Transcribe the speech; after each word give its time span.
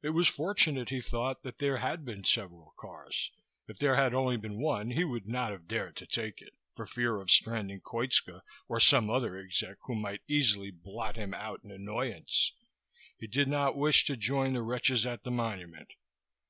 It 0.00 0.08
was 0.16 0.26
fortunate, 0.26 0.88
he 0.88 1.02
thought, 1.02 1.42
that 1.42 1.58
there 1.58 1.76
had 1.76 2.02
been 2.02 2.24
several 2.24 2.72
cars; 2.78 3.30
if 3.68 3.76
there 3.76 3.94
had 3.96 4.12
been 4.12 4.18
only 4.18 4.36
one 4.38 4.90
he 4.92 5.04
would 5.04 5.26
not 5.28 5.50
have 5.50 5.68
dared 5.68 5.96
to 5.96 6.06
take 6.06 6.40
it, 6.40 6.54
for 6.74 6.86
fear 6.86 7.20
of 7.20 7.30
stranding 7.30 7.82
Koitska 7.82 8.40
or 8.68 8.80
some 8.80 9.10
other 9.10 9.36
exec 9.36 9.76
who 9.82 9.94
might 9.94 10.22
easily 10.26 10.70
blot 10.70 11.16
him 11.16 11.34
out 11.34 11.60
in 11.62 11.70
annoyance. 11.70 12.52
He 13.18 13.26
did 13.26 13.48
not 13.48 13.76
wish 13.76 14.06
to 14.06 14.16
join 14.16 14.54
the 14.54 14.62
wretches 14.62 15.04
at 15.04 15.24
the 15.24 15.30
Monument. 15.30 15.92